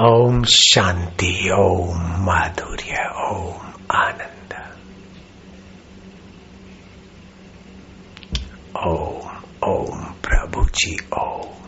ओम 0.00 0.42
शांति 0.44 1.50
ओम 1.50 1.98
माधुर्य 2.24 3.00
ओम 3.22 3.72
आनंद 3.90 4.54
ओम 8.86 9.28
ओम 9.68 10.04
प्रभु 10.22 10.64
जी 10.74 10.96
ओम 11.14 11.66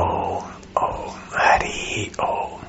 ओम 0.00 0.48
ओम 0.84 1.18
हरि 1.34 2.10
ओम 2.20 2.64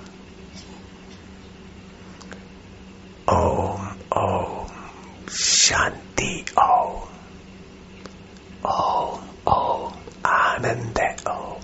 ओम 3.30 3.88
ओम 4.18 4.68
शांति 5.38 6.46
ओम 6.60 7.02
ओम 8.72 9.54
ओम 9.54 9.94
आनंद 10.26 11.00
ओम 11.30 11.56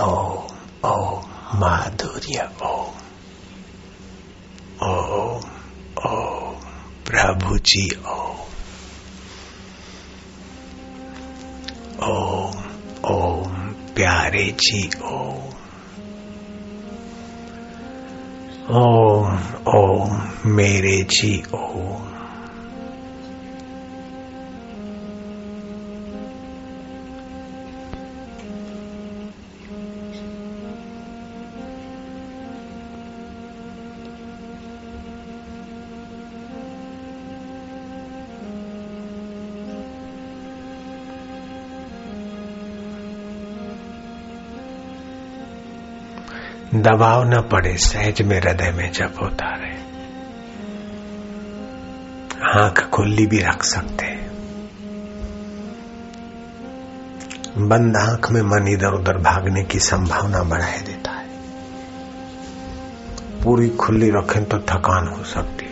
ओम 0.00 0.88
ओम 0.88 1.58
माधुर्य 1.60 2.48
ओम 2.62 2.94
ओम 4.82 5.42
ओम 6.06 6.54
प्रभु 7.06 7.58
जी 7.64 7.88
ओम 8.06 8.40
ओम 12.04 12.62
ओम 13.04 13.52
प्यारे 13.94 14.44
जी 14.60 14.82
ओम 15.04 15.52
ओम 18.74 19.38
ओम 19.74 20.20
मेरे 20.46 20.96
जी 21.10 21.32
ओम 21.54 22.13
दबाव 46.74 47.24
न 47.24 47.40
पड़े, 47.40 47.76
सहज 47.76 48.22
में 48.22 48.40
हृदय 48.40 48.70
में 48.70 48.92
जब 48.92 49.14
होता 49.22 49.46
रहे 49.46 49.74
आँख 52.60 52.90
खुली 52.90 53.26
भी 53.26 53.38
रख 53.38 53.62
सकते 53.62 54.06
बंद 57.58 57.96
आँख 57.96 58.30
में 58.30 58.42
मन 58.42 58.68
इधर 58.68 58.92
उधर 58.92 59.18
भागने 59.18 59.62
की 59.62 59.78
संभावना 59.78 60.42
बढ़ाए 60.42 60.78
देता 60.78 61.10
है। 61.10 61.28
पूरी 63.44 63.68
खुली 63.68 64.10
रखें 64.10 64.44
तो 64.44 64.58
थकान 64.58 65.08
हो 65.08 65.24
सकती 65.24 65.64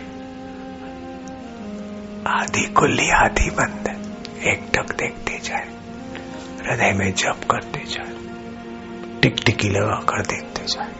आधी 2.27 2.73
खुली, 2.73 3.09
आधी 3.09 3.49
बंद। 3.49 3.87
एक 4.43 4.67
टक 4.73 4.95
देखते 4.95 5.39
जाए। 5.43 5.67
हृदय 6.65 6.91
में 6.91 7.13
जप 7.13 7.39
करते 7.51 7.83
जाए। 7.89 8.13
टिकटिकी 9.21 9.69
लगा 9.69 9.95
कर 9.95 10.21
देखते 10.21 10.52
जाए 10.65 10.93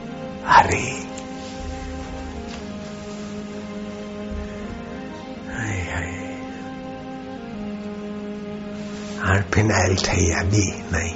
हरे 0.47 0.83
हार 9.23 9.41
फिनाइल 9.53 9.95
થઈ 9.95 10.31
अभी 10.31 10.65
नहीं 10.93 11.13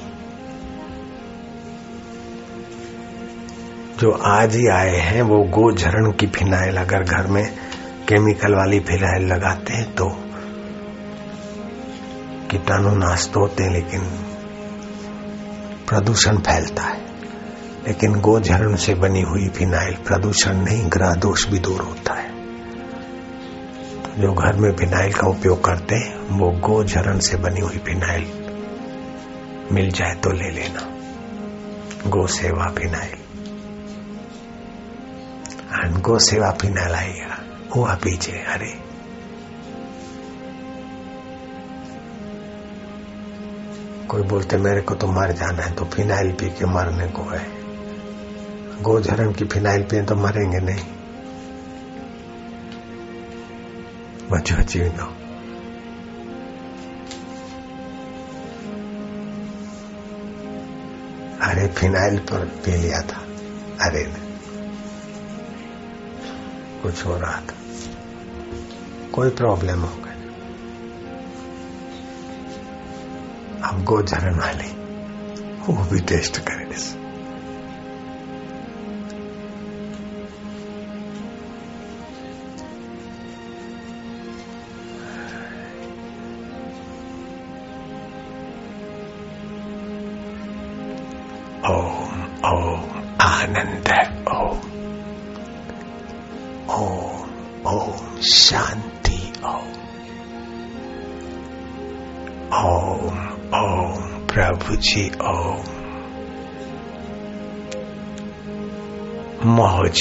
जो 4.00 4.12
आज 4.28 4.56
ही 4.56 4.68
आए 4.68 4.98
हैं, 4.98 5.22
वो 5.22 5.38
गो 5.56 5.72
झरण 5.72 6.12
की 6.12 6.28
फिनाइल 6.28 6.78
अगर 6.78 7.04
घर 7.04 7.28
में 7.28 7.46
केमिकल 8.08 8.56
वाली 8.56 8.80
फिनाइल 8.80 9.26
लगाते 9.28 9.74
हैं 9.74 9.86
तो 9.96 10.10
कीटाणु 12.52 12.96
नाश 12.96 13.30
तो 13.34 13.40
होते 13.40 13.64
हैं, 13.64 13.72
लेकिन 13.72 14.02
प्रदूषण 15.90 16.38
फैलता 16.40 16.84
है। 16.84 17.07
लेकिन 17.88 18.20
गोझरण 18.20 18.76
से 18.76 18.94
बनी 18.96 19.22
हुई 19.22 19.50
फिनाइल 19.50 19.96
प्रदूषण 19.96 20.54
नहीं 20.54 20.90
ग्रह 20.90 21.16
दोष 21.16 21.48
भी 21.48 21.60
दूर 21.60 21.82
होता 21.82 22.14
है। 22.14 22.30
तो 24.02 24.22
जो 24.22 24.34
घर 24.34 24.54
में 24.54 24.76
फिनाइल 24.76 25.14
का 25.14 25.28
उपयोग 25.28 25.64
करते 25.64 25.96
हैं, 25.96 26.40
वो 26.40 26.52
गोझरण 26.52 27.20
से 27.20 27.38
बनी 27.38 27.60
हुई 27.60 27.78
फिनाइल 27.78 28.28
मिल 29.72 29.92
जाए 29.92 30.16
तो 30.16 30.30
ले 30.30 30.50
लेना। 30.52 30.82
गो 32.10 32.28
सेवा 32.28 32.74
फिनाइल। 32.78 33.14
एंड 35.84 36.02
गो 36.02 36.20
सेवा 36.20 36.52
फिनाइल 36.52 36.92
आएगा 36.92 37.44
हुआ 37.76 37.96
पीछे, 37.96 38.32
अरे। 38.32 38.88
कोई 44.08 44.22
बोलते, 44.22 44.58
मेरे 44.58 44.82
को 44.82 44.96
तो 44.96 45.08
मर 45.08 45.32
जाना 45.32 45.64
है 45.64 45.74
तो 45.74 45.86
फिनाइल 45.86 46.32
पी 46.32 46.50
के 46.50 46.66
मरने 46.66 47.08
को 47.08 47.22
है। 47.22 47.57
गोझरण 48.82 49.34
की 49.34 49.46
फिनाइल 49.46 49.84
पिए 49.84 50.04
तो 50.04 50.16
मरेंगे 50.16 50.60
नहीं। 50.60 50.86
बचो 54.32 54.56
जीवनो 54.56 55.06
अरे, 61.42 61.68
फिनाइल 61.68 62.20
पर 62.20 62.46
पी 62.46 62.72
लिया 62.72 63.02
था। 63.02 63.24
अरे 63.82 64.14
कुछ 66.84 67.06
हो 67.06 67.18
रहा 67.18 67.42
था। 67.42 67.56
कोई 69.14 69.30
प्रॉब्लम 69.30 69.80
हो 69.80 69.96
गई 69.96 70.08
अब 73.64 73.84
गोझरण 73.84 74.40
वाली, 74.40 74.72
वो 75.68 75.84
भी 75.84 76.00
टेस्ट 76.00 76.38
करें 76.38 76.68
ओम 91.68 92.22
ओम 92.46 92.84
आनंद 93.22 93.90
ओम 94.32 94.60
ओम 96.74 97.68
ओम 97.68 98.20
शांति 98.22 99.20
ओम 99.46 99.74
ओम 102.58 103.18
ओम 103.56 104.26
प्रभु 104.28 104.76
जी 104.82 105.10
ओम 105.28 105.76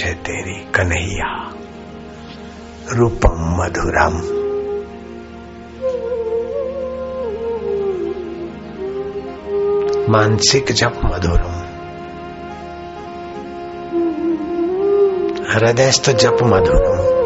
है 0.00 0.14
तेरी 0.22 0.58
कन्हैया 0.74 1.32
रूपम 2.92 3.44
मधुरम 3.58 4.20
मानसिक 10.08 10.72
जप 10.72 11.00
मधुरम 11.04 11.56
हृदयस्थ 15.52 16.10
जप 16.10 16.36
मधुरम 16.42 17.16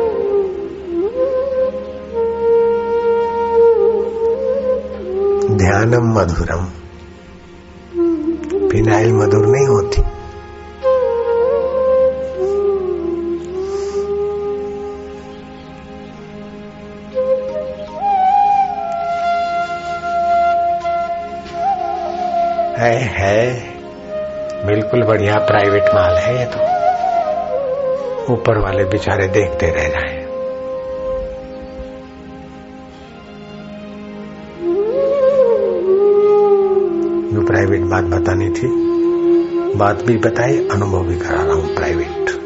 ध्यानम 5.56 6.18
मधुरम। 6.18 6.64
फिनाइल 8.68 9.12
मधुर 9.12 9.46
नहीं 9.46 9.66
होती। 9.66 10.19
है 22.80 23.00
है। 23.00 23.54
बिल्कुल 24.66 25.02
बढ़िया 25.02 25.34
प्राइवेट 25.34 25.82
माल 25.82 26.14
है 26.14 26.38
ये 26.38 26.44
तो। 26.44 26.58
ऊपर 28.32 28.58
वाले 28.58 28.84
बेचारे 28.84 29.28
देखते 29.28 29.66
रह 29.66 29.88
जाए। 29.88 30.20
जो 37.34 37.46
प्राइवेट 37.46 37.80
बात 37.80 38.04
बतानी 38.04 38.50
थी, 38.50 38.68
बात 39.78 40.02
भी 40.02 40.16
बताई, 40.16 40.68
अनुभव 40.70 41.04
भी 41.04 41.16
करा 41.16 41.42
रहा 41.42 41.54
हूँ 41.54 41.74
प्राइवेट। 41.74 42.39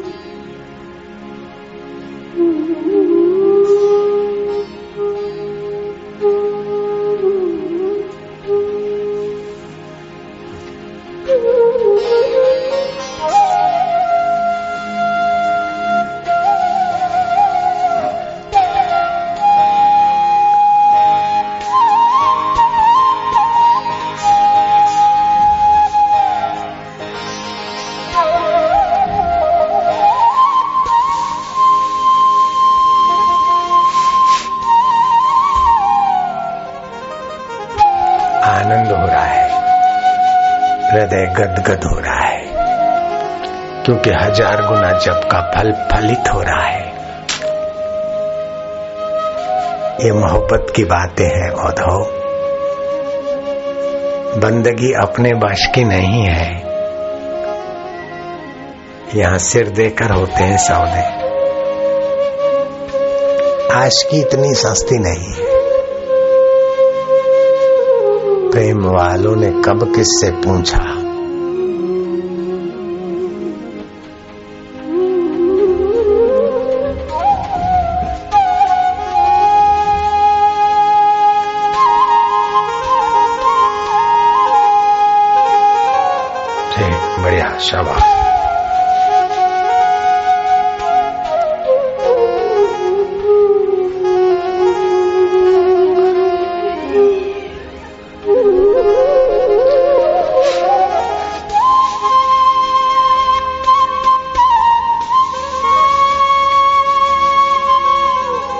हृदय 41.05 41.25
गदगद 41.25 41.83
हो 41.83 41.99
रहा 41.99 42.19
है। 42.19 42.45
क्योंकि 43.83 44.09
हज़ार 44.09 44.67
गुना 44.67 44.91
जप 44.91 45.29
का 45.31 45.41
फल 45.41 45.71
फलित 45.71 46.33
हो 46.33 46.41
रहा 46.41 46.61
है। 46.61 46.85
ये 50.05 50.11
मोहब्बत 50.11 50.73
की 50.75 50.83
बातें 50.83 51.25
हैं, 51.25 51.51
औधो। 51.51 52.11
बंदगी 54.39 54.93
अपने 54.93 55.31
वश 55.31 55.65
की 55.75 55.83
नहीं 55.83 56.23
है। 56.23 56.63
यहाँ 59.15 59.37
सिर 59.37 59.69
देकर 59.69 60.11
होते 60.11 60.43
हैं 60.43 60.57
सौदे। 60.57 61.25
आज 63.73 64.03
की 64.11 64.19
इतनी 64.19 64.53
सस्ती 64.53 64.99
नहीं 64.99 65.33
है। 65.33 65.55
प्रेम 68.51 68.85
वालों 68.85 69.35
ने 69.35 69.47
कब 69.47 69.93
किससे 69.95 70.31
पूछा? 70.31 70.94
बढ़िया 87.19 87.57
शाबाश। 87.57 88.01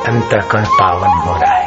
अंतकण 0.08 0.66
पावन 0.66 1.08
हो 1.08 1.34
रहा 1.36 1.54
है। 1.54 1.65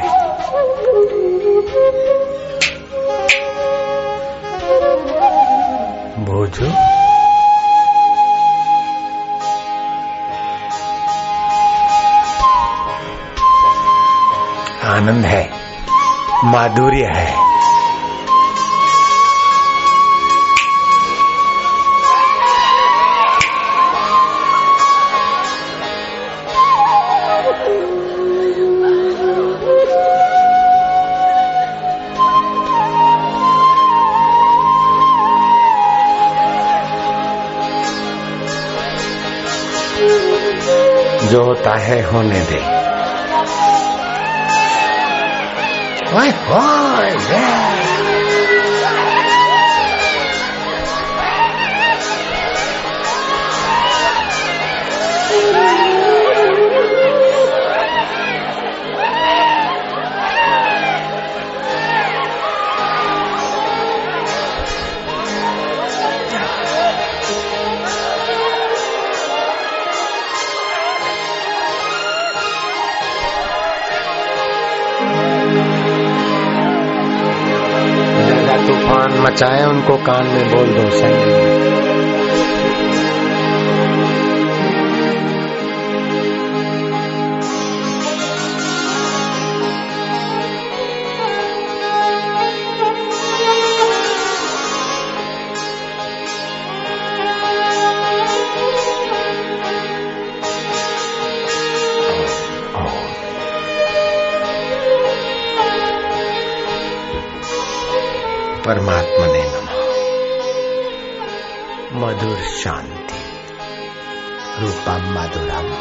बोझो 6.28 6.66
आनंद 14.88 15.24
है 15.24 15.44
माधुर्य 16.44 17.04
है। 17.16 17.47
है 41.77 42.01
होने 42.03 42.39
दे 42.39 42.59
ओए 46.17 46.29
ओए 46.57 47.17
ज्यादा 47.27 47.86
तूफ़ान 78.88 79.18
मचाए 79.20 79.64
उनको 79.64 79.96
कान 80.04 80.26
में 80.26 80.50
बोल 80.50 80.72
दो 80.74 80.88
संग 80.90 81.67
परमात्मा 108.68 109.26
ने 109.26 109.42
नमः। 109.42 109.78
मधुर 111.92 112.36
शांति। 112.36 113.14
रूपम 114.60 115.02
मधुरम। 115.02 115.74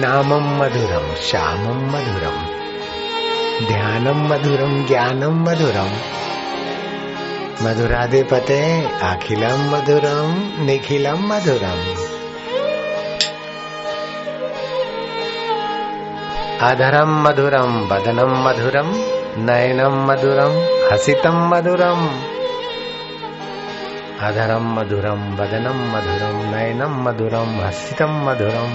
नामम 0.00 0.62
मधुरम, 0.62 1.14
श्यामम 1.14 1.86
मधुरम। 1.86 2.46
ध्यानम 3.66 4.28
मधुरम, 4.28 4.86
ज्ञानम 4.86 5.42
मधुरम। 5.42 5.90
मधुराधिपते, 7.66 8.84
अखिलम 9.02 9.74
मधुरम, 9.74 10.62
निखिलम 10.64 11.18
मधुरम। 11.18 11.94
अधरम 16.66 17.22
मधुरम 17.22 17.88
बदनम 17.88 18.48
मधुरम। 18.48 19.17
नयनम 19.46 19.94
मधुरम 20.06 20.54
हसितम 20.90 21.36
मधुरम 21.50 22.00
अधरम 24.26 24.64
मधुरम 24.76 25.20
वदनम 25.38 25.78
मधुरम 25.92 26.36
नयनम 26.52 26.94
मधुरम 27.04 27.50
हसितम 27.60 28.14
मधुरम 28.28 28.72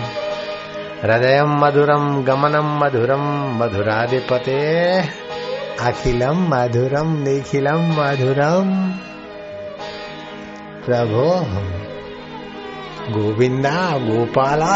हृदय 1.04 1.42
मधुरम 1.62 2.06
गमनम 2.28 2.70
मधुरम 2.84 3.26
मधुराधिपते 3.60 4.60
अखिलम 5.90 6.48
मधुरम 6.54 7.16
निखिलम 7.24 7.84
मधुरम 8.00 8.70
प्रभो 10.86 11.28
गोविंदा 13.12 13.76
गोपाला 14.06 14.76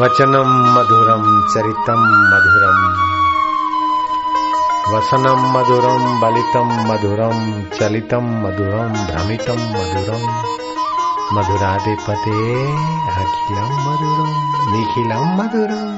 वचनम 0.00 0.50
मधुरम, 0.74 1.48
चरितम 1.54 2.02
मधुरम। 2.30 2.78
वसनम 4.94 5.40
मधुरम, 5.58 6.20
बलितम 6.20 6.92
मधुरम, 6.92 7.62
चलितम 7.78 8.24
मधुरम, 8.46 8.92
भ्रमितम 9.06 9.60
मधुरम। 9.72 10.22
मधुराधिपते 11.32 12.38
अखिलम 13.14 13.72
मधुरम, 13.86 14.32
निखिलम 14.72 15.26
मधुरम। 15.42 15.90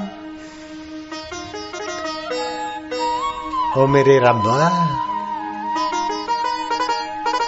ओ 3.81 3.87
मेरे 3.87 4.19
रब्बा, 4.19 4.87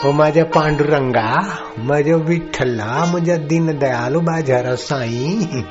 ओ 0.06 0.12
माझ्या 0.12 0.46
पांडुरंगा, 0.46 1.58
माझ्या 1.80 2.16
विठ्ठला, 2.16 3.06
माझ्या 3.14 3.38
दीनदयालू 3.38 4.20
बाज़ार 4.20 4.76
साई। 4.76 5.66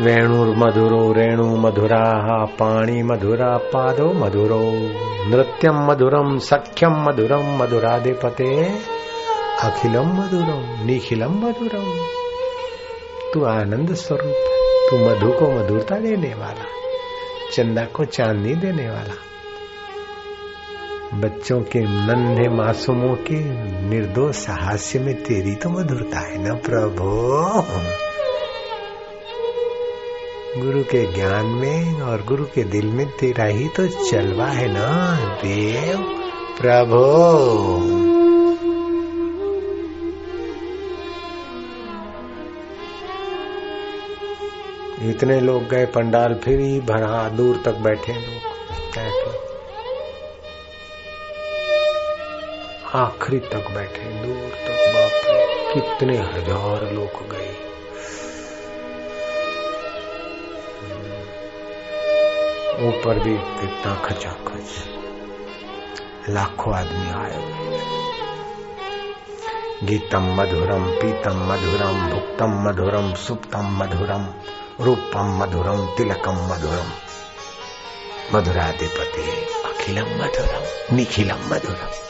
वेणुर्मधुरो 0.00 1.12
रेणु 1.12 1.56
मधुरा, 1.56 2.44
पाणी 2.44 3.02
मधुरा, 3.02 3.56
पादो 3.56 4.12
मधुरो। 4.12 4.60
नृत्यम 5.28 5.90
मधुरम 5.90 6.38
सख्यम 6.38 6.90
मधुरम 6.90 7.62
मधुराधिपते 7.62 8.78
अखिलम 9.62 10.06
मधुरम 10.06 10.86
निखिलम 10.86 11.30
मधुरम 11.30 12.04
तू 13.34 13.44
आनंद 13.44 13.94
स्वरूप, 13.94 14.34
तू 14.90 14.96
मधु 14.96 15.32
को 15.32 15.52
मधुरता 15.52 15.96
देने 15.96 16.34
वाला, 16.34 16.64
चंदा 17.52 17.84
को 17.84 18.04
चांदनी 18.04 18.54
देने 18.54 18.90
वाला। 18.90 19.14
बच्चों 21.14 21.60
के 21.60 21.80
नन्हे 21.80 22.48
मासूमों 22.48 23.14
के 23.14 23.40
निर्दोष 23.88 24.48
हास्य 24.48 24.98
में 24.98 25.14
तेरी 25.14 25.54
तो 25.54 25.70
मधुरता 25.70 26.18
है 26.18 26.48
ना 26.48 26.54
प्रभु? 26.54 28.09
गुरु 30.58 30.84
के 30.84 31.12
ज्ञान 31.12 31.46
में 31.46 32.00
और 32.00 32.22
गुरु 32.22 32.44
के 32.44 32.64
दिल 32.64 32.86
में 32.86 33.06
तेरा 33.06 33.44
ही 33.44 33.68
तो 33.68 33.86
चलवा 33.86 34.46
है 34.46 34.68
ना, 34.72 35.16
देव 35.42 35.98
प्रभो। 36.60 37.04
इतने 45.10 45.40
लोग 45.40 45.68
गए 45.68 45.86
पंडाल, 45.86 46.34
फिर 46.34 46.60
ही 46.60 46.80
भरा, 46.80 47.28
दूर 47.28 47.62
तक 47.64 47.74
बैठे 47.74 48.12
लोग, 48.12 48.52
बैठे। 48.94 49.38
आखिरी 52.94 53.38
तक 53.38 53.70
बैठे, 53.70 54.04
दूर 54.04 54.48
तक, 54.48 54.92
बाप 54.94 55.22
कितने 55.74 56.18
हज़ार 56.18 56.92
लोग 56.92 57.28
गए। 57.30 57.69
ऊपर 62.80 63.18
भी 63.18 63.34
कितना 63.34 63.94
खचाखच। 63.94 64.84
लाखों 66.28 66.74
आदमी 66.74 67.10
आए 67.10 67.60
गीतम 69.82 70.22
मधुरम, 70.22 70.90
पीतम 70.90 71.52
मधुरम, 71.52 72.10
भुक्तम 72.10 72.68
मधुरम, 72.68 73.14
सुप्तम 73.14 73.78
मधुरम, 73.78 74.26
रूपम 74.84 75.38
मधुरम, 75.38 75.86
तिलकम 75.86 76.34
मधुरम। 76.34 76.90
मधुराधिपति 78.34 79.22
अखिलम 79.64 80.06
मधुरम, 80.06 80.96
निखिलम 80.96 81.38
मधुरम। 81.54 82.09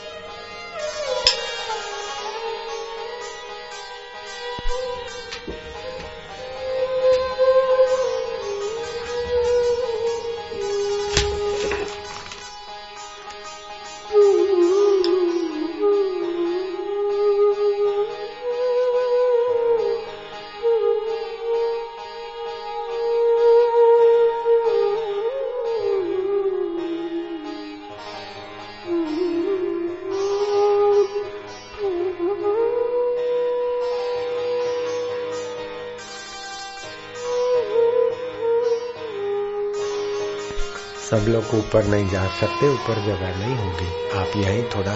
सब 41.11 41.25
लोग 41.29 41.55
ऊपर 41.55 41.85
नहीं 41.85 42.09
जा 42.09 42.27
सकते 42.29 42.69
ऊपर 42.69 42.95
जगह 43.05 43.39
नहीं 43.39 43.55
होगी। 43.57 43.89
आप 44.19 44.37
यहीं 44.37 44.63
थोड़ा 44.65 44.95